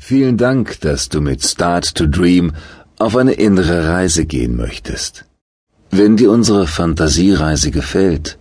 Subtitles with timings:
[0.00, 2.52] Vielen Dank, dass du mit Start to Dream
[2.98, 5.24] auf eine innere Reise gehen möchtest.
[5.90, 8.38] Wenn dir unsere Fantasiereise gefällt,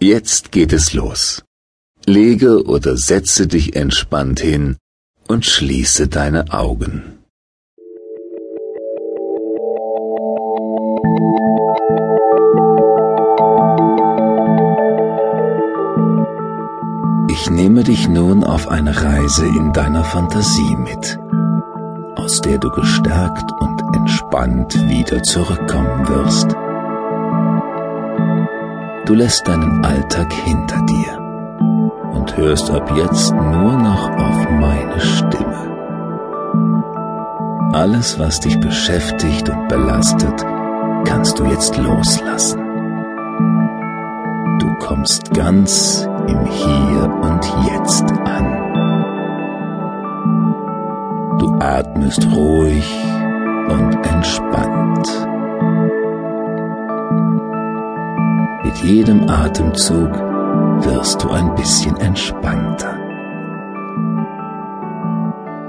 [0.00, 1.44] Jetzt geht es los.
[2.06, 4.78] Lege oder setze dich entspannt hin
[5.28, 7.13] und schließe deine Augen.
[17.28, 21.18] Ich nehme dich nun auf eine Reise in deiner Fantasie mit,
[22.16, 26.52] aus der du gestärkt und entspannt wieder zurückkommen wirst.
[29.06, 31.18] Du lässt deinen Alltag hinter dir
[32.14, 35.54] und hörst ab jetzt nur noch auf meine Stimme.
[37.74, 40.46] Alles, was dich beschäftigt und belastet,
[41.04, 42.60] kannst du jetzt loslassen.
[44.58, 48.46] Du kommst ganz im Hier und Jetzt an.
[51.38, 52.84] Du atmest ruhig
[53.68, 55.28] und entspannt.
[58.64, 60.10] Mit jedem Atemzug
[60.84, 62.98] wirst du ein bisschen entspannter.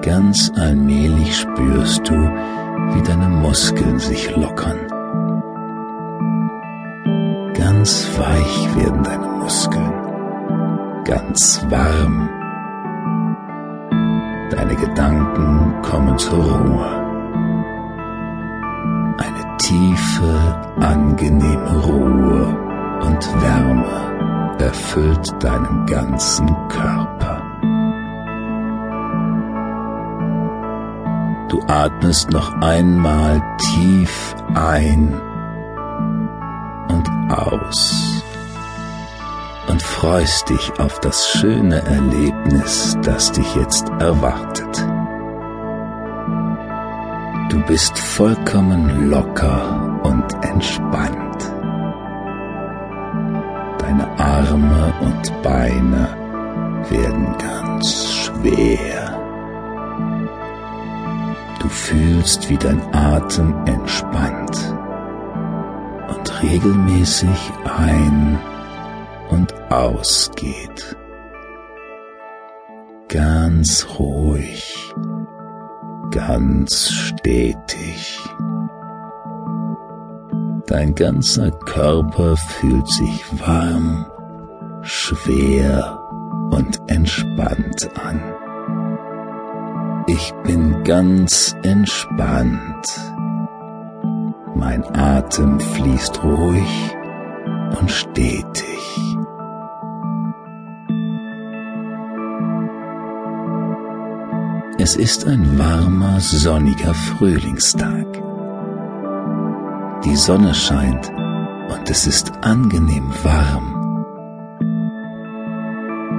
[0.01, 4.94] Ganz allmählich spürst du, wie deine Muskeln sich lockern.
[7.85, 9.93] Ganz weich werden deine Muskeln,
[11.03, 12.27] ganz warm.
[14.49, 16.89] Deine Gedanken kommen zur Ruhe.
[19.19, 22.57] Eine tiefe, angenehme Ruhe
[23.05, 27.43] und Wärme erfüllt deinen ganzen Körper.
[31.49, 35.21] Du atmest noch einmal tief ein
[37.35, 38.23] und aus
[39.67, 44.85] und freust dich auf das schöne Erlebnis, das dich jetzt erwartet.
[47.49, 51.51] Du bist vollkommen locker und entspannt.
[53.79, 56.15] Deine Arme und Beine
[56.89, 59.19] werden ganz schwer.
[61.59, 64.74] Du fühlst, wie dein Atem entspannt
[66.07, 68.39] und regelmäßig ein
[69.29, 70.95] und ausgeht.
[73.07, 74.93] Ganz ruhig,
[76.11, 78.19] ganz stetig.
[80.67, 84.05] Dein ganzer Körper fühlt sich warm,
[84.81, 85.99] schwer
[86.51, 88.21] und entspannt an.
[90.07, 93.14] Ich bin ganz entspannt.
[94.55, 96.95] Mein Atem fließt ruhig
[97.79, 98.63] und stetig.
[104.77, 108.05] Es ist ein warmer, sonniger Frühlingstag.
[110.03, 114.05] Die Sonne scheint und es ist angenehm warm.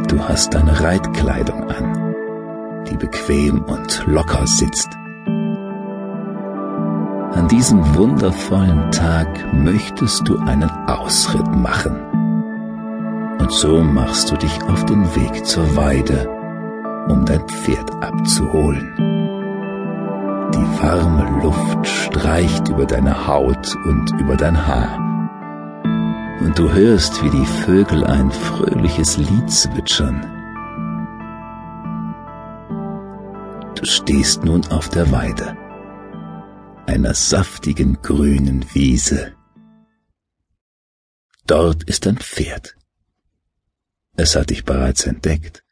[0.08, 2.06] Du hast deine Reitkleidung an
[2.90, 4.88] die bequem und locker sitzt.
[7.36, 11.94] An diesem wundervollen Tag möchtest du einen Ausritt machen.
[13.38, 16.28] Und so machst du dich auf den Weg zur Weide,
[17.08, 18.90] um dein Pferd abzuholen.
[20.54, 24.98] Die warme Luft streicht über deine Haut und über dein Haar.
[26.40, 30.24] Und du hörst, wie die Vögel ein fröhliches Lied zwitschern
[33.76, 35.54] Du stehst nun auf der Weide,
[36.86, 39.34] einer saftigen grünen Wiese.
[41.46, 42.76] Dort ist ein Pferd.
[44.16, 45.62] Es hat dich bereits entdeckt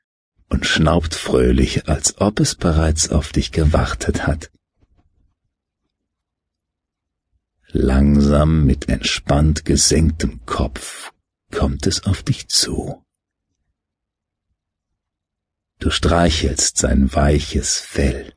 [0.48, 4.50] und schnaubt fröhlich, als ob es bereits auf dich gewartet hat.
[7.68, 11.12] Langsam mit entspannt gesenktem Kopf
[11.50, 13.04] kommt es auf dich zu.
[15.80, 18.33] Du streichelst sein weiches Fell.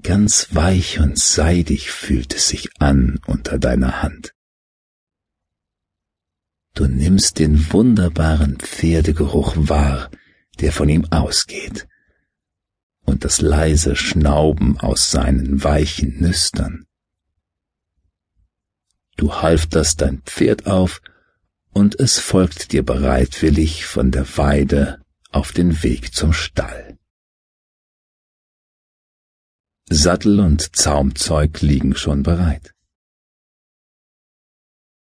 [0.00, 4.34] Ganz weich und seidig fühlt es sich an unter deiner Hand.
[6.74, 10.10] Du nimmst den wunderbaren Pferdegeruch wahr,
[10.60, 11.86] der von ihm ausgeht,
[13.04, 16.86] und das leise Schnauben aus seinen weichen Nüstern.
[19.16, 21.02] Du halfterst dein Pferd auf,
[21.72, 26.98] und es folgt dir bereitwillig von der Weide auf den Weg zum Stall.
[29.90, 32.72] Sattel und Zaumzeug liegen schon bereit.